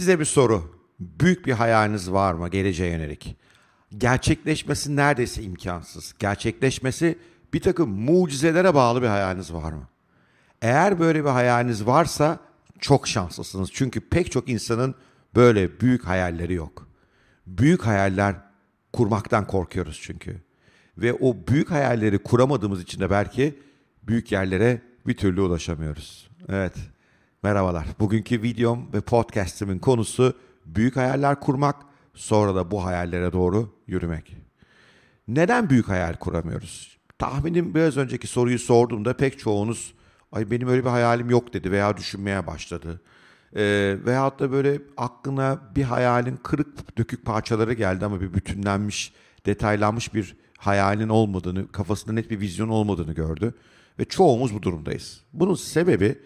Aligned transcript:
Size 0.00 0.20
bir 0.20 0.24
soru. 0.24 0.74
Büyük 1.00 1.46
bir 1.46 1.52
hayaliniz 1.52 2.12
var 2.12 2.34
mı 2.34 2.48
geleceğe 2.48 2.90
yönelik? 2.90 3.36
Gerçekleşmesi 3.98 4.96
neredeyse 4.96 5.42
imkansız. 5.42 6.14
Gerçekleşmesi 6.18 7.18
bir 7.54 7.60
takım 7.60 7.90
mucizelere 7.90 8.74
bağlı 8.74 9.02
bir 9.02 9.06
hayaliniz 9.06 9.52
var 9.52 9.72
mı? 9.72 9.88
Eğer 10.62 11.00
böyle 11.00 11.24
bir 11.24 11.28
hayaliniz 11.28 11.86
varsa 11.86 12.38
çok 12.78 13.08
şanslısınız. 13.08 13.70
Çünkü 13.72 14.00
pek 14.00 14.32
çok 14.32 14.48
insanın 14.48 14.94
böyle 15.34 15.80
büyük 15.80 16.06
hayalleri 16.06 16.54
yok. 16.54 16.88
Büyük 17.46 17.86
hayaller 17.86 18.34
kurmaktan 18.92 19.46
korkuyoruz 19.46 20.00
çünkü. 20.02 20.36
Ve 20.98 21.12
o 21.12 21.36
büyük 21.48 21.70
hayalleri 21.70 22.18
kuramadığımız 22.18 22.82
için 22.82 23.00
de 23.00 23.10
belki 23.10 23.58
büyük 24.02 24.32
yerlere 24.32 24.82
bir 25.06 25.16
türlü 25.16 25.40
ulaşamıyoruz. 25.40 26.30
Evet. 26.48 26.74
Merhabalar. 27.42 27.86
Bugünkü 28.00 28.42
videom 28.42 28.92
ve 28.92 29.00
podcast'imin 29.00 29.78
konusu 29.78 30.34
büyük 30.66 30.96
hayaller 30.96 31.40
kurmak, 31.40 31.76
sonra 32.14 32.54
da 32.54 32.70
bu 32.70 32.84
hayallere 32.84 33.32
doğru 33.32 33.74
yürümek. 33.86 34.36
Neden 35.28 35.70
büyük 35.70 35.88
hayal 35.88 36.14
kuramıyoruz? 36.14 36.98
Tahminim 37.18 37.74
biraz 37.74 37.96
önceki 37.96 38.26
soruyu 38.26 38.58
sorduğumda 38.58 39.16
pek 39.16 39.38
çoğunuz 39.38 39.94
ay 40.32 40.50
benim 40.50 40.68
öyle 40.68 40.84
bir 40.84 40.90
hayalim 40.90 41.30
yok 41.30 41.52
dedi 41.52 41.72
veya 41.72 41.96
düşünmeye 41.96 42.46
başladı. 42.46 43.00
Ee, 43.56 43.96
veyahut 44.04 44.40
da 44.40 44.52
böyle 44.52 44.82
aklına 44.96 45.60
bir 45.76 45.82
hayalin 45.82 46.36
kırık 46.36 46.98
dökük 46.98 47.24
parçaları 47.24 47.72
geldi 47.72 48.04
ama 48.04 48.20
bir 48.20 48.34
bütünlenmiş, 48.34 49.12
detaylanmış 49.46 50.14
bir 50.14 50.36
hayalin 50.58 51.08
olmadığını, 51.08 51.72
kafasında 51.72 52.12
net 52.12 52.30
bir 52.30 52.40
vizyon 52.40 52.68
olmadığını 52.68 53.12
gördü. 53.12 53.54
Ve 53.98 54.04
çoğumuz 54.04 54.54
bu 54.54 54.62
durumdayız. 54.62 55.20
Bunun 55.32 55.54
sebebi 55.54 56.18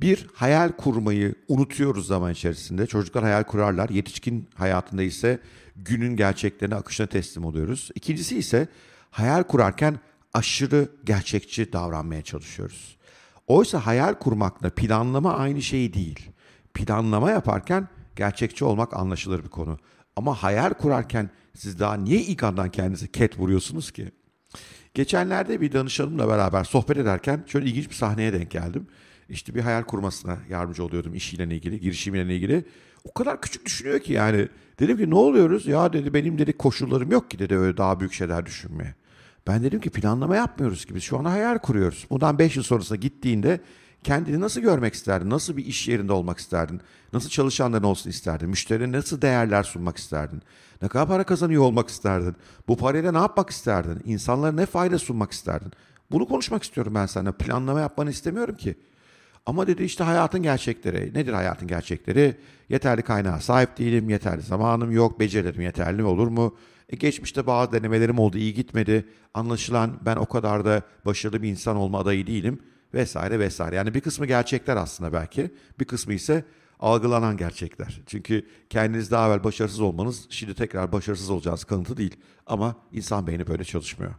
bir 0.00 0.26
hayal 0.34 0.72
kurmayı 0.72 1.34
unutuyoruz 1.48 2.06
zaman 2.06 2.32
içerisinde. 2.32 2.86
Çocuklar 2.86 3.24
hayal 3.24 3.42
kurarlar. 3.42 3.88
Yetişkin 3.88 4.48
hayatında 4.54 5.02
ise 5.02 5.40
günün 5.76 6.16
gerçeklerine, 6.16 6.74
akışına 6.74 7.06
teslim 7.06 7.44
oluyoruz. 7.44 7.90
İkincisi 7.94 8.38
ise 8.38 8.68
hayal 9.10 9.42
kurarken 9.42 9.98
aşırı 10.34 10.88
gerçekçi 11.04 11.72
davranmaya 11.72 12.22
çalışıyoruz. 12.22 12.96
Oysa 13.46 13.86
hayal 13.86 14.14
kurmakla 14.14 14.70
planlama 14.70 15.34
aynı 15.36 15.62
şey 15.62 15.94
değil. 15.94 16.30
Planlama 16.74 17.30
yaparken 17.30 17.88
gerçekçi 18.16 18.64
olmak 18.64 18.96
anlaşılır 18.96 19.44
bir 19.44 19.48
konu. 19.48 19.78
Ama 20.16 20.34
hayal 20.34 20.74
kurarken 20.74 21.30
siz 21.54 21.80
daha 21.80 21.94
niye 21.94 22.20
ilk 22.20 22.42
andan 22.42 22.70
kendinize 22.70 23.06
ket 23.06 23.38
vuruyorsunuz 23.38 23.90
ki? 23.90 24.12
Geçenlerde 24.94 25.60
bir 25.60 25.72
danışanımla 25.72 26.28
beraber 26.28 26.64
sohbet 26.64 26.96
ederken 26.96 27.44
şöyle 27.46 27.66
ilginç 27.66 27.90
bir 27.90 27.94
sahneye 27.94 28.32
denk 28.32 28.50
geldim. 28.50 28.86
İşte 29.28 29.54
bir 29.54 29.60
hayal 29.60 29.82
kurmasına 29.82 30.38
yardımcı 30.50 30.84
oluyordum 30.84 31.14
işiyle 31.14 31.44
ilgili, 31.44 31.80
girişimiyle 31.80 32.36
ilgili. 32.36 32.64
O 33.04 33.12
kadar 33.12 33.40
küçük 33.40 33.66
düşünüyor 33.66 34.00
ki 34.00 34.12
yani. 34.12 34.48
Dedim 34.78 34.96
ki 34.98 35.10
ne 35.10 35.14
oluyoruz? 35.14 35.66
Ya 35.66 35.92
dedi 35.92 36.14
benim 36.14 36.38
dedi 36.38 36.52
koşullarım 36.52 37.10
yok 37.10 37.30
ki 37.30 37.38
dedi 37.38 37.56
öyle 37.56 37.76
daha 37.76 38.00
büyük 38.00 38.12
şeyler 38.12 38.46
düşünmeye. 38.46 38.94
Ben 39.46 39.62
dedim 39.62 39.80
ki 39.80 39.90
planlama 39.90 40.36
yapmıyoruz 40.36 40.86
gibi. 40.86 41.00
Şu 41.00 41.18
an 41.18 41.24
hayal 41.24 41.58
kuruyoruz. 41.58 42.06
Bundan 42.10 42.38
5 42.38 42.56
yıl 42.56 42.62
sonrasına 42.62 42.96
gittiğinde 42.96 43.60
kendini 44.04 44.40
nasıl 44.40 44.60
görmek 44.60 44.94
isterdin? 44.94 45.30
Nasıl 45.30 45.56
bir 45.56 45.66
iş 45.66 45.88
yerinde 45.88 46.12
olmak 46.12 46.38
isterdin? 46.38 46.80
Nasıl 47.12 47.28
çalışanların 47.28 47.82
olsun 47.82 48.10
isterdin? 48.10 48.48
Müşterine 48.48 48.96
nasıl 48.96 49.22
değerler 49.22 49.62
sunmak 49.62 49.96
isterdin? 49.96 50.42
Ne 50.82 50.88
kadar 50.88 51.08
para 51.08 51.24
kazanıyor 51.24 51.62
olmak 51.62 51.88
isterdin? 51.88 52.36
Bu 52.68 52.76
parayla 52.76 53.12
ne 53.12 53.18
yapmak 53.18 53.50
isterdin? 53.50 54.02
İnsanlara 54.04 54.52
ne 54.52 54.66
fayda 54.66 54.98
sunmak 54.98 55.32
isterdin? 55.32 55.72
Bunu 56.10 56.28
konuşmak 56.28 56.62
istiyorum 56.62 56.94
ben 56.94 57.06
sana. 57.06 57.32
Planlama 57.32 57.80
yapmanı 57.80 58.10
istemiyorum 58.10 58.54
ki. 58.56 58.76
Ama 59.46 59.66
dedi 59.66 59.84
işte 59.84 60.04
hayatın 60.04 60.42
gerçekleri. 60.42 61.14
Nedir 61.14 61.32
hayatın 61.32 61.68
gerçekleri? 61.68 62.36
Yeterli 62.68 63.02
kaynağa 63.02 63.40
sahip 63.40 63.78
değilim, 63.78 64.10
yeterli 64.10 64.42
zamanım 64.42 64.90
yok, 64.90 65.20
becerilerim 65.20 65.60
yeterli 65.60 66.04
olur 66.04 66.28
mu? 66.28 66.56
E 66.88 66.96
geçmişte 66.96 67.46
bazı 67.46 67.72
denemelerim 67.72 68.18
oldu, 68.18 68.38
iyi 68.38 68.54
gitmedi. 68.54 69.06
Anlaşılan 69.34 69.98
ben 70.04 70.16
o 70.16 70.26
kadar 70.26 70.64
da 70.64 70.82
başarılı 71.04 71.42
bir 71.42 71.48
insan 71.48 71.76
olma 71.76 71.98
adayı 71.98 72.26
değilim 72.26 72.60
vesaire 72.94 73.38
vesaire. 73.38 73.76
Yani 73.76 73.94
bir 73.94 74.00
kısmı 74.00 74.26
gerçekler 74.26 74.76
aslında 74.76 75.12
belki, 75.12 75.50
bir 75.80 75.84
kısmı 75.84 76.14
ise 76.14 76.44
algılanan 76.80 77.36
gerçekler. 77.36 78.00
Çünkü 78.06 78.46
kendiniz 78.70 79.10
daha 79.10 79.28
evvel 79.28 79.44
başarısız 79.44 79.80
olmanız 79.80 80.26
şimdi 80.30 80.54
tekrar 80.54 80.92
başarısız 80.92 81.30
olacağınız 81.30 81.64
kanıtı 81.64 81.96
değil. 81.96 82.16
Ama 82.46 82.76
insan 82.92 83.26
beyni 83.26 83.46
böyle 83.46 83.64
çalışmıyor. 83.64 84.14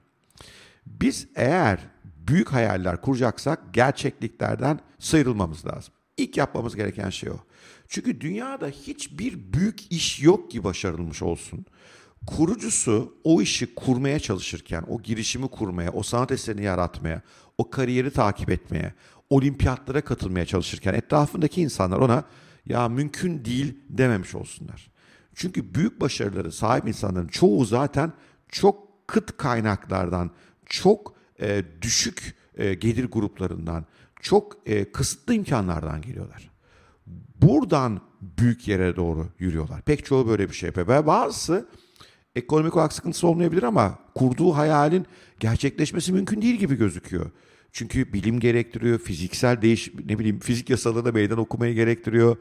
Biz 0.85 1.27
eğer 1.35 1.79
büyük 2.27 2.53
hayaller 2.53 3.01
kuracaksak 3.01 3.73
gerçekliklerden 3.73 4.79
sıyrılmamız 4.99 5.65
lazım. 5.65 5.93
İlk 6.17 6.37
yapmamız 6.37 6.75
gereken 6.75 7.09
şey 7.09 7.29
o. 7.29 7.37
Çünkü 7.87 8.21
dünyada 8.21 8.67
hiçbir 8.67 9.53
büyük 9.53 9.91
iş 9.91 10.21
yok 10.21 10.51
ki 10.51 10.63
başarılmış 10.63 11.21
olsun. 11.21 11.65
Kurucusu 12.27 13.13
o 13.23 13.41
işi 13.41 13.75
kurmaya 13.75 14.19
çalışırken, 14.19 14.83
o 14.87 15.01
girişimi 15.01 15.47
kurmaya, 15.47 15.91
o 15.91 16.03
sanat 16.03 16.31
eserini 16.31 16.63
yaratmaya, 16.63 17.21
o 17.57 17.69
kariyeri 17.69 18.11
takip 18.11 18.49
etmeye, 18.49 18.93
olimpiyatlara 19.29 20.01
katılmaya 20.01 20.45
çalışırken 20.45 20.93
etrafındaki 20.93 21.61
insanlar 21.61 21.97
ona 21.97 22.23
ya 22.65 22.89
mümkün 22.89 23.45
değil 23.45 23.79
dememiş 23.89 24.35
olsunlar. 24.35 24.91
Çünkü 25.35 25.75
büyük 25.75 26.01
başarıları 26.01 26.51
sahip 26.51 26.87
insanların 26.87 27.27
çoğu 27.27 27.65
zaten 27.65 28.13
çok 28.49 29.07
kıt 29.07 29.37
kaynaklardan, 29.37 30.31
çok 30.65 31.16
e, 31.41 31.63
düşük 31.81 32.35
e, 32.55 32.73
gelir 32.73 33.05
gruplarından, 33.05 33.85
çok 34.21 34.57
e, 34.65 34.91
kısıtlı 34.91 35.33
imkanlardan 35.33 36.01
geliyorlar. 36.01 36.49
Buradan 37.41 38.01
büyük 38.21 38.67
yere 38.67 38.95
doğru 38.95 39.27
yürüyorlar. 39.39 39.81
Pek 39.81 40.05
çoğu 40.05 40.27
böyle 40.27 40.49
bir 40.49 40.53
şey 40.53 40.67
yapıyor. 40.67 40.87
Ve 40.87 41.07
bazısı 41.07 41.67
ekonomik 42.35 42.75
olarak 42.75 42.93
sıkıntısı 42.93 43.27
olmayabilir 43.27 43.63
ama 43.63 43.99
kurduğu 44.15 44.51
hayalin 44.51 45.05
gerçekleşmesi 45.39 46.13
mümkün 46.13 46.41
değil 46.41 46.55
gibi 46.55 46.75
gözüküyor. 46.75 47.31
Çünkü 47.71 48.13
bilim 48.13 48.39
gerektiriyor, 48.39 48.99
fiziksel 48.99 49.61
değiş 49.61 49.91
ne 50.09 50.19
bileyim 50.19 50.39
fizik 50.39 50.69
yasalarına 50.69 51.11
meydan 51.11 51.37
okumayı 51.37 51.73
gerektiriyor, 51.73 52.37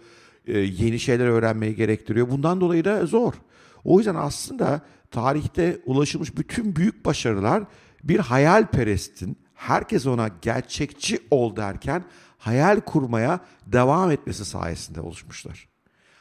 e, 0.46 0.58
yeni 0.58 0.98
şeyler 0.98 1.26
öğrenmeyi 1.26 1.74
gerektiriyor. 1.74 2.30
Bundan 2.30 2.60
dolayı 2.60 2.84
da 2.84 3.06
zor. 3.06 3.34
O 3.84 3.98
yüzden 3.98 4.14
aslında 4.14 4.80
tarihte 5.10 5.78
ulaşılmış 5.86 6.36
bütün 6.36 6.76
büyük 6.76 7.04
başarılar 7.04 7.64
bir 8.08 8.18
hayalperestin 8.18 9.38
herkes 9.54 10.06
ona 10.06 10.28
gerçekçi 10.42 11.18
ol 11.30 11.56
derken 11.56 12.04
hayal 12.38 12.80
kurmaya 12.80 13.40
devam 13.66 14.10
etmesi 14.10 14.44
sayesinde 14.44 15.00
oluşmuşlar. 15.00 15.68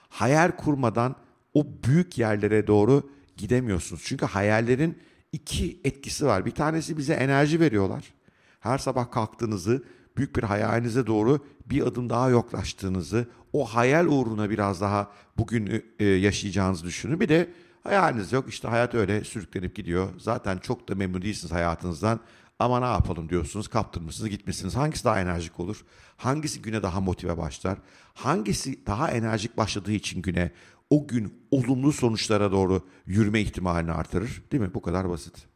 Hayal 0.10 0.52
kurmadan 0.52 1.16
o 1.54 1.66
büyük 1.84 2.18
yerlere 2.18 2.68
doğru 2.68 3.10
gidemiyorsunuz. 3.38 4.02
Çünkü 4.06 4.26
hayallerin 4.26 4.98
iki 5.32 5.82
etkisi 5.84 6.26
var. 6.26 6.46
Bir 6.46 6.52
tanesi 6.52 6.98
bize 6.98 7.14
enerji 7.14 7.60
veriyorlar. 7.60 8.14
Her 8.60 8.78
sabah 8.78 9.12
kalktığınızı, 9.12 9.84
büyük 10.18 10.36
bir 10.36 10.44
hayalinize 10.44 11.08
doğru 11.08 11.46
bir 11.66 11.82
adım 11.82 12.10
daha 12.10 12.30
yaklaştığınızı, 12.30 13.28
o 13.54 13.66
hayal 13.66 14.08
uğruna 14.08 14.50
biraz 14.50 14.82
daha 14.82 15.12
bugün 15.38 15.84
e, 16.00 16.06
yaşayacağınızı 16.06 16.86
düşünün. 16.86 17.20
Bir 17.20 17.30
de 17.30 17.50
hayaliniz 17.86 18.32
yok. 18.32 18.50
İşte 18.50 18.68
hayat 18.68 18.96
öyle 18.96 19.24
sürüklenip 19.24 19.76
gidiyor. 19.76 20.10
Zaten 20.18 20.58
çok 20.58 20.90
da 20.90 20.96
memnun 20.96 21.22
değilsiniz 21.22 21.54
hayatınızdan. 21.54 22.20
Ama 22.60 22.80
ne 22.80 22.86
yapalım 22.86 23.30
diyorsunuz, 23.30 23.68
kaptırmışsınız, 23.68 24.30
gitmişsiniz. 24.30 24.76
Hangisi 24.76 25.04
daha 25.04 25.20
enerjik 25.20 25.60
olur? 25.60 25.86
Hangisi 26.18 26.62
güne 26.62 26.84
daha 26.84 27.02
motive 27.02 27.38
başlar? 27.38 27.78
Hangisi 28.14 28.86
daha 28.86 29.12
enerjik 29.12 29.58
başladığı 29.58 29.92
için 29.92 30.22
güne 30.22 30.52
o 30.90 31.08
gün 31.08 31.34
olumlu 31.52 31.92
sonuçlara 31.92 32.52
doğru 32.52 32.88
yürüme 33.06 33.42
ihtimalini 33.42 33.92
artırır? 33.92 34.44
Değil 34.52 34.64
mi? 34.64 34.74
Bu 34.74 34.82
kadar 34.82 35.10
basit. 35.10 35.48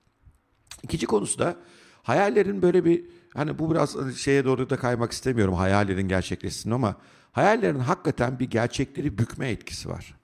İkinci 0.83 1.05
konusu 1.05 1.39
da 1.39 1.55
hayallerin 2.03 2.61
böyle 2.61 2.85
bir 2.85 3.05
hani 3.33 3.59
bu 3.59 3.71
biraz 3.71 4.17
şeye 4.17 4.45
doğru 4.45 4.69
da 4.69 4.77
kaymak 4.77 5.11
istemiyorum 5.11 5.53
hayallerin 5.53 6.07
gerçekleşsin 6.07 6.71
ama 6.71 6.95
hayallerin 7.31 7.79
hakikaten 7.79 8.39
bir 8.39 8.49
gerçekleri 8.49 9.17
bükme 9.17 9.49
etkisi 9.49 9.89
var. 9.89 10.18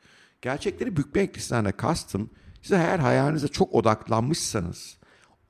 Gerçekleri 0.45 0.97
bükme 0.97 1.21
etkisinden 1.21 1.65
de 1.65 1.71
kastım 1.71 2.29
siz 2.61 2.71
eğer 2.71 2.99
hayalinize 2.99 3.47
çok 3.47 3.73
odaklanmışsanız 3.75 4.97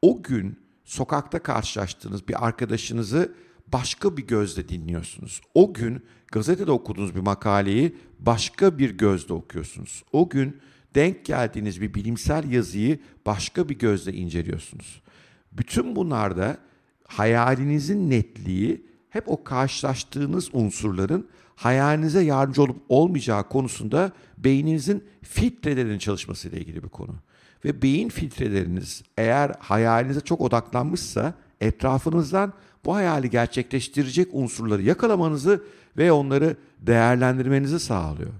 o 0.01 0.24
gün 0.24 0.59
sokakta 0.83 1.39
karşılaştığınız 1.39 2.27
bir 2.27 2.45
arkadaşınızı 2.45 3.36
başka 3.68 4.18
bir 4.18 4.27
gözle 4.27 4.69
dinliyorsunuz. 4.69 5.42
O 5.53 5.74
gün 5.74 6.06
gazetede 6.31 6.71
okuduğunuz 6.71 7.15
bir 7.15 7.19
makaleyi 7.19 7.97
başka 8.19 8.77
bir 8.77 8.89
gözle 8.89 9.33
okuyorsunuz. 9.33 10.03
O 10.12 10.30
gün 10.30 10.62
denk 10.95 11.25
geldiğiniz 11.25 11.81
bir 11.81 11.94
bilimsel 11.94 12.51
yazıyı 12.51 13.00
başka 13.25 13.69
bir 13.69 13.80
gözle 13.80 14.13
inceliyorsunuz. 14.13 15.01
Bütün 15.51 15.95
bunlarda 15.95 16.57
hayalinizin 17.07 18.09
netliği 18.09 18.86
hep 19.09 19.24
o 19.30 19.44
karşılaştığınız 19.44 20.50
unsurların 20.53 21.30
hayalinize 21.56 22.22
yardımcı 22.22 22.63
olup 22.63 22.78
olmayacağı 22.90 23.50
konusunda 23.50 24.12
beyninizin 24.38 25.04
filtrelerinin 25.22 26.00
çalışmasıyla 26.00 26.57
ilgili 26.57 26.84
bir 26.84 26.90
konu. 26.90 27.16
Ve 27.66 27.81
beyin 27.81 28.10
filtreleriniz 28.10 29.04
eğer 29.18 29.52
hayalinize 29.60 30.22
çok 30.22 30.42
odaklanmışsa 30.42 31.34
etrafınızdan 31.62 32.54
bu 32.86 32.96
hayali 32.96 33.30
gerçekleştirecek 33.30 34.28
unsurları 34.31 34.81
yakalamanızı 34.81 35.63
ve 35.98 36.12
onları 36.12 36.56
değerlendirmenizi 36.80 37.80
sağlıyor. 37.80 38.31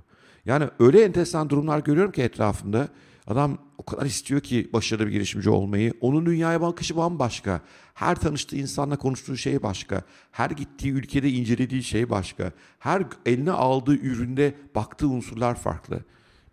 Yani 0.46 0.66
öyle 0.80 1.04
enteresan 1.04 1.50
durumlar 1.50 1.80
görüyorum 1.80 2.12
ki 2.12 2.22
etrafımda. 2.22 2.88
Adam 3.27 3.57
o 3.77 3.86
kadar 3.86 4.06
istiyor 4.06 4.42
ki 4.42 4.69
başarılı 4.74 5.07
bir 5.07 5.12
girişimci 5.12 5.50
olmayı. 5.50 5.94
Onun 6.01 6.25
dünyaya 6.25 6.62
bakışı 6.62 6.98
bambaşka. 6.98 7.62
Her 7.94 8.16
tanıştığı 8.16 8.56
insanla 8.56 8.95
konuştuğu 8.95 9.38
şey 9.38 9.63
başka. 9.63 10.01
Her 10.31 10.50
gittiği 10.50 10.92
ülkede 10.92 11.30
incelediği 11.30 11.83
şey 11.83 12.10
başka. 12.10 12.51
Her 12.80 13.04
eline 13.25 13.51
aldığı 13.51 13.95
üründe 13.95 14.56
baktığı 14.75 15.07
unsurlar 15.07 15.56
farklı. 15.56 16.00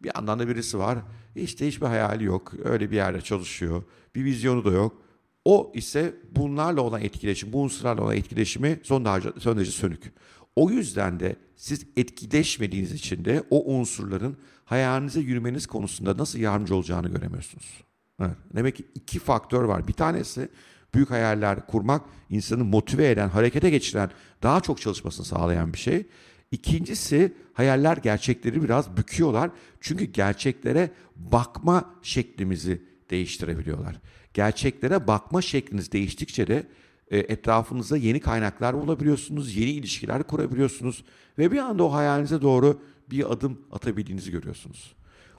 Bir 0.03 0.11
yandan 0.15 0.39
da 0.39 0.49
birisi 0.49 0.79
var. 0.79 0.99
İşte 1.37 1.67
hiçbir 1.67 1.87
hayali 1.87 2.25
yok. 2.25 2.53
Öyle 2.65 2.91
bir 2.91 2.97
yerde 2.97 3.21
çalışıyor. 3.21 3.83
Bir 4.15 4.25
vizyonu 4.25 4.65
da 4.65 4.71
yok. 4.71 5.03
O 5.45 5.73
ise 5.75 6.15
bunlarla 6.37 6.81
olan 6.81 7.01
etkileşim, 7.01 7.53
bu 7.53 7.63
unsurlarla 7.63 8.03
olan 8.03 8.17
etkileşimi 8.17 8.81
son 8.83 9.05
derece, 9.05 9.29
son 9.39 9.57
derece 9.57 9.71
sönük. 9.71 10.13
O 10.57 10.71
yüzden 10.71 11.21
de 11.21 11.37
siz 11.57 11.87
etkileşmediğiniz 11.97 12.93
için 12.93 13.25
de 13.25 13.43
o 13.51 13.75
unsurların 13.75 14.37
hayalinize 14.65 15.21
yürümeniz 15.21 15.67
konusunda 15.67 16.17
nasıl 16.17 16.39
yardımcı 16.39 16.75
olacağını 16.77 17.09
göremiyorsunuz. 17.09 17.85
Evet. 18.21 18.37
Demek 18.57 18.77
ki 18.77 18.85
iki 18.95 19.19
faktör 19.19 19.63
var. 19.63 19.89
Bir 19.89 19.93
tanesi 19.93 20.49
büyük 20.95 21.11
hayaller 21.11 21.67
kurmak 21.67 22.03
insanı 22.31 22.65
motive 22.65 23.11
eden, 23.11 23.29
harekete 23.29 23.71
geçiren, 23.71 24.11
daha 24.43 24.61
çok 24.61 24.81
çalışmasını 24.81 25.27
sağlayan 25.27 25.73
bir 25.73 25.79
şey. 25.79 26.07
İkincisi 26.51 27.33
hayaller 27.53 27.97
gerçekleri 27.97 28.63
biraz 28.63 28.97
büküyorlar. 28.97 29.51
Çünkü 29.81 30.05
gerçeklere 30.05 30.91
bakma 31.17 31.95
şeklimizi 32.03 32.83
değiştirebiliyorlar. 33.11 33.97
Gerçeklere 34.35 35.07
bakma 35.07 35.43
şekliniz 35.43 35.93
değiştikçe 35.93 36.47
de 36.47 36.67
e, 37.11 37.19
etrafınızda 37.19 37.97
yeni 37.97 38.21
kaynaklar 38.21 38.75
bulabiliyorsunuz, 38.75 39.57
yeni 39.57 39.71
ilişkiler 39.71 40.23
kurabiliyorsunuz 40.23 41.05
ve 41.39 41.53
bir 41.53 41.59
anda 41.59 41.83
o 41.83 41.93
hayalinize 41.93 42.43
doğru 42.43 42.81
bir 43.11 43.33
adım 43.33 43.61
atabildiğinizi 43.73 44.31
görüyorsunuz. 44.31 44.95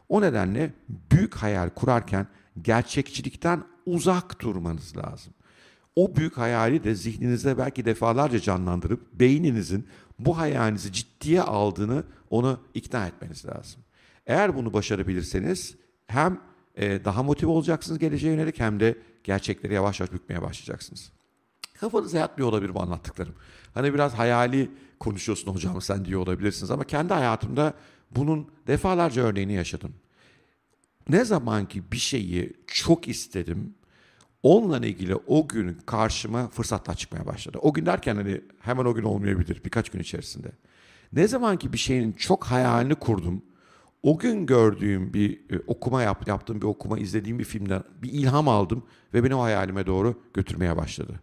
O 0.10 0.22
nedenle 0.22 0.74
büyük 0.90 1.36
hayal 1.36 1.70
kurarken 1.70 2.28
gerçekçilikten 2.62 3.64
uzak 3.86 4.42
durmanız 4.42 4.98
lazım. 4.98 5.34
O 5.96 6.16
büyük 6.16 6.38
hayali 6.38 6.84
de 6.84 6.96
zihninizde 6.96 7.58
belki 7.58 7.86
defalarca 7.86 8.40
canlandırıp 8.40 9.14
beyninizin 9.14 9.88
bu 10.20 10.38
hayalinizi 10.38 10.92
ciddiye 10.92 11.42
aldığını 11.42 12.04
onu 12.30 12.60
ikna 12.74 13.08
etmeniz 13.08 13.46
lazım. 13.46 13.82
Eğer 14.28 14.56
bunu 14.56 14.74
başarabilirseniz 14.74 15.76
hem 16.08 16.42
e, 16.76 17.06
daha 17.06 17.24
motive 17.24 17.52
olacaksınız 17.52 18.00
geleceğe 18.00 18.34
yönelik 18.34 18.60
hem 18.60 18.80
de 18.80 18.98
gerçekleri 19.24 19.74
yavaş 19.74 20.00
yavaş 20.00 20.14
bükmeye 20.14 20.42
başlayacaksınız. 20.42 21.12
Kafanıza 21.84 22.18
yatmıyor 22.18 22.50
olabilir 22.50 22.76
bu 22.76 22.82
anlattıklarım. 22.82 23.34
Hani 23.74 23.94
biraz 23.94 24.14
hayali 24.14 24.72
konuşuyorsun 25.00 25.54
hocam 25.54 25.82
sen 25.82 26.06
diyor 26.06 26.22
olabilirsiniz 26.22 26.72
ama 26.72 26.84
kendi 26.84 27.14
hayatımda 27.14 27.74
bunun 28.12 28.48
defalarca 28.68 29.22
örneğini 29.22 29.54
yaşadım. 29.54 29.94
Ne 31.10 31.26
zaman 31.26 31.66
ki 31.68 31.84
bir 31.92 31.98
şeyi 31.98 32.54
çok 32.68 33.08
istedim, 33.08 33.74
onunla 34.44 34.78
ilgili 34.78 35.16
o 35.16 35.48
gün 35.48 35.78
karşıma 35.86 36.48
fırsatlar 36.50 36.96
çıkmaya 36.96 37.26
başladı. 37.26 37.58
O 37.62 37.74
gün 37.74 37.86
derken 37.86 38.16
hani 38.16 38.42
hemen 38.60 38.86
o 38.86 38.94
gün 38.94 39.04
olmayabilir 39.04 39.62
birkaç 39.66 39.90
gün 39.90 40.00
içerisinde. 40.00 40.52
Ne 41.14 41.28
zaman 41.28 41.58
ki 41.58 41.74
bir 41.74 41.78
şeyin 41.78 42.12
çok 42.12 42.44
hayalini 42.44 42.96
kurdum, 42.96 43.42
o 44.04 44.18
gün 44.18 44.46
gördüğüm 44.46 45.14
bir 45.14 45.34
e, 45.34 45.60
okuma 45.68 46.02
yap, 46.02 46.28
yaptığım 46.28 46.62
bir 46.62 46.66
okuma, 46.66 47.00
izlediğim 47.00 47.40
bir 47.40 47.44
filmden 47.44 47.84
bir 48.02 48.12
ilham 48.12 48.48
aldım 48.48 48.84
ve 49.14 49.24
beni 49.24 49.36
o 49.36 49.42
hayalime 49.42 49.86
doğru 49.86 50.22
götürmeye 50.34 50.78
başladı. 50.78 51.20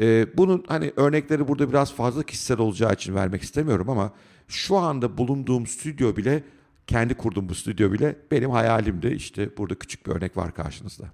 Ee, 0.00 0.26
bunun 0.36 0.64
hani 0.68 0.92
örnekleri 0.96 1.48
burada 1.48 1.68
biraz 1.68 1.92
fazla 1.92 2.22
kişisel 2.22 2.58
olacağı 2.58 2.92
için 2.92 3.14
vermek 3.14 3.42
istemiyorum 3.42 3.90
ama 3.90 4.12
şu 4.48 4.76
anda 4.76 5.18
bulunduğum 5.18 5.66
stüdyo 5.66 6.16
bile 6.16 6.44
kendi 6.86 7.14
kurduğum 7.14 7.48
bu 7.48 7.54
stüdyo 7.54 7.92
bile 7.92 8.16
benim 8.30 8.50
hayalimdi. 8.50 9.06
İşte 9.08 9.56
burada 9.56 9.74
küçük 9.74 10.06
bir 10.06 10.12
örnek 10.12 10.36
var 10.36 10.54
karşınızda. 10.54 11.04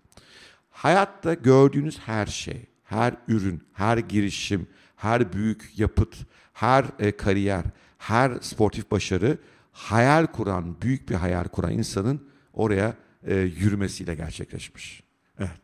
Hayatta 0.70 1.34
gördüğünüz 1.34 1.98
her 1.98 2.26
şey, 2.26 2.66
her 2.84 3.14
ürün, 3.28 3.62
her 3.72 3.98
girişim, 3.98 4.66
her 4.96 5.32
büyük 5.32 5.78
yapıt, 5.78 6.16
her 6.52 6.84
e, 6.98 7.16
kariyer, 7.16 7.64
her 7.98 8.32
sportif 8.40 8.90
başarı 8.90 9.38
hayal 9.72 10.26
kuran, 10.26 10.82
büyük 10.82 11.08
bir 11.08 11.14
hayal 11.14 11.44
kuran 11.44 11.72
insanın 11.72 12.28
oraya 12.52 12.94
e, 13.26 13.34
yürümesiyle 13.36 14.14
gerçekleşmiş. 14.14 15.02
Evet. 15.38 15.60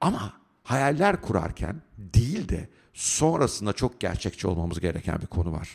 Ama 0.00 0.41
hayaller 0.62 1.20
kurarken 1.22 1.82
değil 1.98 2.48
de 2.48 2.68
sonrasında 2.92 3.72
çok 3.72 4.00
gerçekçi 4.00 4.46
olmamız 4.46 4.80
gereken 4.80 5.20
bir 5.20 5.26
konu 5.26 5.52
var. 5.52 5.68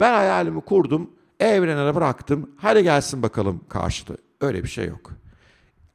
Ben 0.00 0.12
hayalimi 0.12 0.60
kurdum, 0.60 1.10
evrene 1.40 1.94
bıraktım, 1.94 2.50
hadi 2.56 2.82
gelsin 2.82 3.22
bakalım 3.22 3.64
karşılığı. 3.68 4.18
Öyle 4.40 4.64
bir 4.64 4.68
şey 4.68 4.86
yok. 4.86 5.12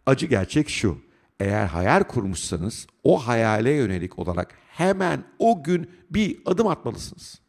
Acı 0.06 0.25
gerçek 0.25 0.69
şu, 0.69 0.98
eğer 1.40 1.66
hayal 1.66 2.04
kurmuşsanız 2.04 2.88
o 3.04 3.28
hayale 3.28 3.72
yönelik 3.72 4.19
olarak 4.19 4.56
hemen 4.68 5.24
o 5.40 5.63
gün 5.63 5.92
bir 6.10 6.42
adım 6.46 6.68
atmalısınız. 6.68 7.42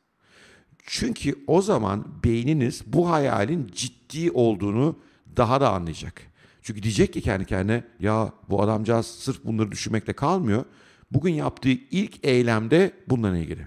Çünkü 0.86 1.44
o 1.46 1.62
zaman 1.62 2.22
beyniniz 2.24 2.82
bu 2.86 3.10
hayalin 3.10 3.70
ciddi 3.72 4.30
olduğunu 4.30 4.98
daha 5.36 5.60
da 5.60 5.72
anlayacak. 5.72 6.31
Çünkü 6.62 6.82
diyecek 6.82 7.12
ki 7.12 7.20
kendi 7.20 7.44
kendine 7.44 7.84
ya 8.00 8.32
bu 8.48 8.62
adamcağız 8.62 9.06
sırf 9.06 9.44
bunları 9.44 9.72
düşünmekle 9.72 10.12
kalmıyor. 10.12 10.64
Bugün 11.10 11.32
yaptığı 11.32 11.68
ilk 11.68 12.24
eylemde 12.24 12.92
bununla 13.08 13.38
ilgili. 13.38 13.66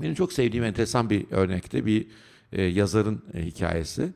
Benim 0.00 0.14
çok 0.14 0.32
sevdiğim 0.32 0.64
enteresan 0.64 1.10
bir 1.10 1.26
örnekte 1.30 1.86
bir 1.86 2.06
e, 2.52 2.62
yazarın 2.62 3.24
e, 3.34 3.46
hikayesi. 3.46 4.12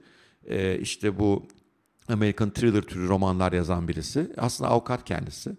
E, 0.47 0.79
işte 0.79 1.19
bu 1.19 1.47
American 2.09 2.51
thriller 2.51 2.83
türü 2.83 3.09
romanlar 3.09 3.53
yazan 3.53 3.89
birisi. 3.89 4.33
Aslında 4.37 4.71
avukat 4.71 5.05
kendisi. 5.05 5.57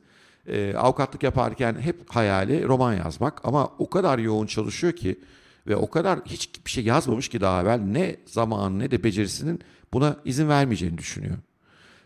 E, 0.47 0.73
avukatlık 0.73 1.23
yaparken 1.23 1.75
hep 1.79 2.09
hayali 2.09 2.63
roman 2.63 2.93
yazmak 2.93 3.45
ama 3.45 3.67
o 3.79 3.89
kadar 3.89 4.19
yoğun 4.19 4.47
çalışıyor 4.47 4.93
ki 4.93 5.19
ve 5.67 5.75
o 5.75 5.89
kadar 5.89 6.19
hiçbir 6.25 6.71
şey 6.71 6.83
yazmamış 6.83 7.29
ki 7.29 7.41
daha 7.41 7.61
evvel 7.61 7.79
ne 7.79 8.15
zaman 8.25 8.79
ne 8.79 8.91
de 8.91 9.03
becerisinin 9.03 9.59
buna 9.93 10.17
izin 10.25 10.49
vermeyeceğini 10.49 10.97
düşünüyor. 10.97 11.37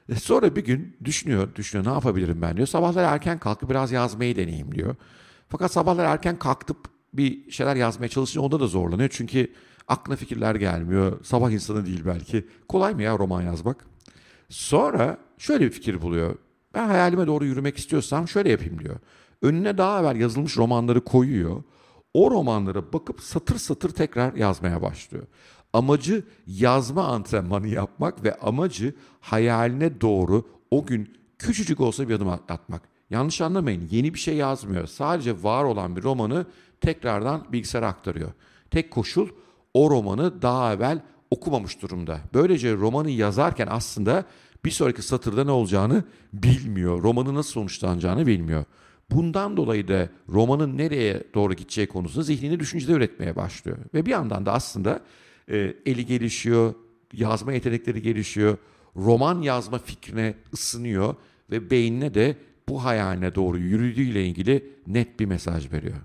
E 0.10 0.16
sonra 0.16 0.56
bir 0.56 0.66
gün 0.66 0.98
düşünüyor, 1.04 1.56
düşünüyor 1.56 1.92
ne 1.92 1.94
yapabilirim 1.94 2.42
ben 2.42 2.58
diyor. 2.58 2.68
Sabahlar 2.68 3.04
erken 3.04 3.40
kalkıp 3.40 3.70
biraz 3.70 3.92
yazmayı 3.92 4.36
deneyeyim 4.36 4.76
diyor. 4.76 4.96
Fakat 5.50 5.72
sabahlar 5.72 6.06
erken 6.06 6.40
kalkıp 6.40 6.78
bir 7.14 7.52
şeyler 7.52 7.76
yazmaya 7.76 8.08
çalışınca 8.08 8.42
onda 8.42 8.60
da 8.60 8.68
zorlanıyor. 8.68 9.10
Çünkü 9.14 9.54
aklına 9.88 10.16
fikirler 10.16 10.56
gelmiyor. 10.56 11.24
Sabah 11.24 11.52
insanı 11.52 11.86
değil 11.86 12.02
belki. 12.06 12.48
Kolay 12.68 12.94
mı 12.94 13.04
ya 13.04 13.20
roman 13.20 13.42
yazmak? 13.42 13.86
Sonra 14.50 15.18
şöyle 15.38 15.66
bir 15.66 15.72
fikir 15.72 16.02
buluyor. 16.02 16.36
Ben 16.74 16.88
hayalime 16.88 17.28
doğru 17.28 17.46
yürümek 17.46 17.78
istiyorsam 17.78 18.28
şöyle 18.28 18.52
yapayım 18.52 18.80
diyor. 18.80 18.96
Önüne 19.42 19.78
daha 19.78 20.02
evvel 20.02 20.16
yazılmış 20.16 20.58
romanları 20.58 21.04
koyuyor. 21.04 21.64
O 22.14 22.32
romanlara 22.32 22.94
bakıp 22.94 23.22
satır 23.22 23.58
satır 23.58 23.90
tekrar 23.90 24.34
yazmaya 24.34 24.82
başlıyor. 24.82 25.24
Amacı 25.74 26.24
yazma 26.48 27.08
antrenmanı 27.08 27.68
yapmak 27.68 28.24
ve 28.24 28.36
amacı 28.40 28.94
hayaline 29.22 30.02
doğru 30.02 30.46
o 30.72 30.86
gün 30.86 31.18
küçücük 31.40 31.80
olsa 31.80 32.10
bir 32.10 32.14
adım 32.14 32.30
atmak. 32.30 32.82
Yanlış 33.10 33.42
anlamayın 33.42 33.88
yeni 33.92 34.14
bir 34.14 34.20
şey 34.20 34.36
yazmıyor. 34.36 34.88
Sadece 34.88 35.44
var 35.44 35.64
olan 35.64 35.96
bir 35.96 36.04
romanı 36.04 36.46
tekrardan 36.82 37.48
bilgisayara 37.52 37.88
aktarıyor. 37.88 38.32
Tek 38.72 38.92
koşul 38.92 39.30
o 39.74 39.90
romanı 39.90 40.42
daha 40.42 40.74
evvel 40.74 41.02
okumamış 41.32 41.82
durumda. 41.82 42.20
Böylece 42.34 42.76
romanı 42.76 43.10
yazarken 43.10 43.68
aslında 43.72 44.26
bir 44.66 44.72
sonraki 44.72 45.02
satırda 45.02 45.44
ne 45.44 45.52
olacağını 45.52 46.04
bilmiyor. 46.34 47.04
Romanı 47.04 47.36
nasıl 47.36 47.52
sonuçlanacağını 47.52 48.28
bilmiyor. 48.28 48.66
Bundan 49.12 49.58
dolayı 49.58 49.88
da 49.88 50.10
romanın 50.30 50.78
nereye 50.78 51.24
doğru 51.34 51.54
gideceği 51.54 51.88
konusunda 51.88 52.24
zihnini 52.24 52.60
düşünceler 52.60 52.98
üretmeye 52.98 53.36
başlıyor. 53.36 53.78
Ve 53.94 54.06
bir 54.06 54.12
yandan 54.12 54.46
da 54.46 54.54
aslında 54.54 55.02
e, 55.50 55.74
eli 55.86 56.06
gelişiyor, 56.06 56.74
yazma 57.14 57.54
yetenekleri 57.54 58.02
gelişiyor, 58.02 58.58
roman 58.96 59.42
yazma 59.42 59.78
fikrine 59.78 60.34
ısınıyor 60.54 61.16
ve 61.52 61.70
beynine 61.70 62.14
de 62.14 62.38
bu 62.70 62.84
hayaline 62.84 63.36
doğru 63.36 63.58
yürüdüğüyle 63.58 64.26
ilgili 64.26 64.70
net 64.88 65.20
bir 65.20 65.26
mesaj 65.26 65.72
veriyor. 65.72 65.98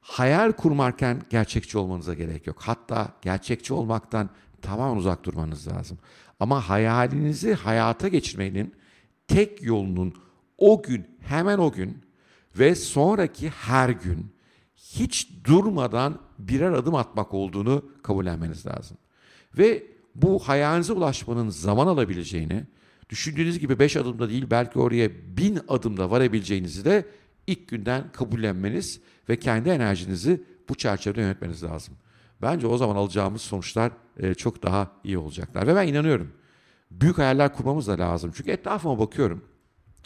Hayal 0.00 0.52
kurmarken 0.52 1.22
gerçekçi 1.30 1.78
olmanıza 1.78 2.14
gerek 2.14 2.46
yok. 2.46 2.56
Hatta 2.60 3.12
gerçekçi 3.22 3.74
olmaktan 3.74 4.30
tamamen 4.62 4.96
uzak 4.96 5.24
durmanız 5.24 5.68
lazım. 5.68 5.98
Ama 6.40 6.68
hayalinizi 6.68 7.54
hayata 7.54 8.08
geçirmenin 8.08 8.74
tek 9.28 9.62
yolunun 9.62 10.14
o 10.58 10.82
gün, 10.82 11.06
hemen 11.20 11.58
o 11.58 11.72
gün 11.72 11.98
ve 12.58 12.74
sonraki 12.74 13.48
her 13.48 13.88
gün 13.88 14.26
hiç 14.96 15.28
durmadan 15.44 16.18
birer 16.38 16.72
adım 16.72 16.94
atmak 16.94 17.34
olduğunu 17.34 17.84
kabullenmeniz 18.02 18.66
lazım. 18.66 18.96
Ve 19.58 19.86
bu 20.14 20.38
hayalinize 20.38 20.92
ulaşmanın 20.92 21.48
zaman 21.48 21.86
alabileceğini, 21.86 22.64
düşündüğünüz 23.10 23.58
gibi 23.58 23.78
beş 23.78 23.96
adımda 23.96 24.28
değil 24.28 24.46
belki 24.50 24.78
oraya 24.78 25.10
bin 25.36 25.60
adımda 25.68 26.10
varabileceğinizi 26.10 26.84
de 26.84 27.06
ilk 27.46 27.68
günden 27.68 28.12
kabullenmeniz 28.12 29.00
ve 29.28 29.38
kendi 29.38 29.68
enerjinizi 29.68 30.42
bu 30.68 30.74
çerçevede 30.74 31.20
yönetmeniz 31.20 31.64
lazım. 31.64 31.94
bence 32.42 32.66
o 32.66 32.76
zaman 32.76 32.96
alacağımız 32.96 33.42
sonuçlar 33.42 33.92
e, 34.18 34.34
çok 34.34 34.62
daha 34.62 34.92
iyi 35.04 35.18
olacaklar. 35.18 35.66
Ve 35.66 35.76
ben 35.76 35.86
inanıyorum. 35.88 36.32
Büyük 36.90 37.18
hayaller 37.18 37.54
kurmamız 37.54 37.86
da 37.86 37.98
lazım. 37.98 38.32
Çünkü 38.34 38.50
etrafıma 38.50 38.98
bakıyorum. 38.98 39.44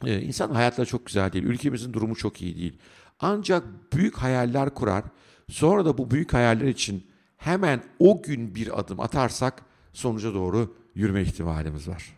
E, 0.04 0.20
insan 0.20 0.50
hayatları 0.50 0.86
çok 0.86 1.06
güzel 1.06 1.32
değil. 1.32 1.44
Ülkemizin 1.44 1.92
durumu 1.92 2.16
çok 2.16 2.42
iyi 2.42 2.56
değil. 2.56 2.78
Ancak 3.22 3.92
büyük 3.92 4.16
hayaller 4.16 4.74
kurar. 4.74 5.04
Sonra 5.48 5.84
da 5.84 5.98
bu 5.98 6.10
büyük 6.10 6.32
hayaller 6.34 6.66
için 6.66 7.06
hemen 7.36 7.82
o 7.98 8.22
gün 8.22 8.54
bir 8.54 8.80
adım 8.80 9.00
atarsak 9.00 9.62
sonuca 9.92 10.34
doğru 10.34 10.76
yürüme 10.94 11.22
ihtimalimiz 11.22 11.88
var. 11.88 12.16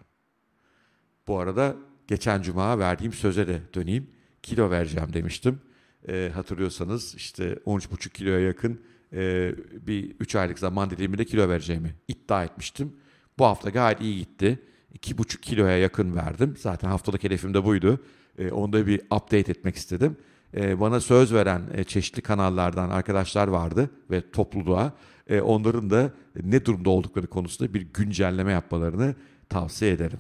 Bu 1.26 1.38
arada 1.38 1.76
geçen 2.08 2.42
cuma 2.42 2.78
verdiğim 2.78 3.12
söze 3.12 3.46
de 3.46 3.62
döneyim. 3.74 4.10
Kilo 4.42 4.70
vereceğim 4.70 5.12
demiştim. 5.12 5.60
E, 6.08 6.30
hatırlıyorsanız 6.34 7.14
işte 7.14 7.52
13,5 7.52 8.08
kiloya 8.10 8.40
yakın 8.40 8.80
e, 9.12 9.52
bir 9.86 10.10
3 10.20 10.36
aylık 10.36 10.58
zaman 10.58 10.90
diliminde 10.90 11.24
kilo 11.24 11.48
vereceğimi 11.48 11.94
iddia 12.08 12.44
etmiştim. 12.44 12.96
Bu 13.38 13.44
hafta 13.44 13.70
gayet 13.70 14.00
iyi 14.00 14.18
gitti. 14.18 14.62
2,5 14.98 15.40
kiloya 15.40 15.78
yakın 15.78 16.16
verdim. 16.16 16.54
Zaten 16.58 16.88
haftalık 16.88 17.24
hedefim 17.24 17.54
de 17.54 17.64
buydu. 17.64 18.00
E, 18.38 18.50
onu 18.50 18.72
da 18.72 18.86
bir 18.86 19.00
update 19.00 19.52
etmek 19.52 19.76
istedim. 19.76 20.16
E, 20.56 20.80
bana 20.80 21.00
söz 21.00 21.34
veren 21.34 21.62
e, 21.74 21.84
çeşitli 21.84 22.22
kanallardan 22.22 22.90
arkadaşlar 22.90 23.48
vardı 23.48 23.90
ve 24.10 24.30
topluluğa. 24.30 24.92
E, 25.30 25.40
onların 25.40 25.90
da 25.90 26.10
ne 26.42 26.64
durumda 26.64 26.90
oldukları 26.90 27.26
konusunda 27.26 27.74
bir 27.74 27.86
güncelleme 27.94 28.52
yapmalarını 28.52 29.14
tavsiye 29.48 29.92
ederim. 29.92 30.18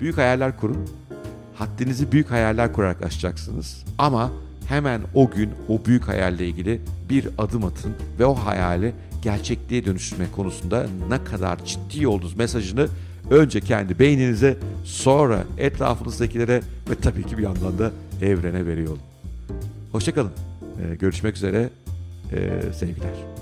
Büyük 0.00 0.16
hayaller 0.16 0.56
kurun. 0.56 0.88
Haddinizi 1.54 2.12
büyük 2.12 2.30
hayaller 2.30 2.72
kurarak 2.72 3.02
aşacaksınız. 3.02 3.84
Ama 3.98 4.30
hemen 4.68 5.00
o 5.14 5.30
gün 5.30 5.50
o 5.68 5.84
büyük 5.84 6.08
hayalle 6.08 6.48
ilgili 6.48 6.80
bir 7.10 7.28
adım 7.38 7.64
atın 7.64 7.94
ve 8.18 8.24
o 8.24 8.34
hayali 8.34 8.94
gerçekliğe 9.22 9.84
dönüştürme 9.84 10.26
konusunda 10.36 10.86
ne 11.08 11.24
kadar 11.24 11.64
ciddi 11.64 12.08
olduğunuz 12.08 12.36
mesajını 12.36 12.88
önce 13.30 13.60
kendi 13.60 13.98
beyninize 13.98 14.58
sonra 14.84 15.44
etrafınızdakilere 15.58 16.62
ve 16.90 16.94
tabii 17.02 17.26
ki 17.26 17.38
bir 17.38 17.42
yandan 17.42 17.78
da 17.78 17.92
evrene 18.22 18.66
veriyor 18.66 18.88
olun. 18.88 19.15
Hoşçakalın. 19.96 20.32
Ee, 20.82 20.94
görüşmek 20.94 21.36
üzere. 21.36 21.70
Ee, 22.32 22.72
sevgiler. 22.72 23.35